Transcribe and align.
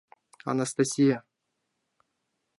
Анастасия! 0.53 1.21